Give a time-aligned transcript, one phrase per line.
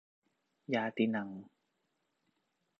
[0.73, 1.29] ญาตีนัง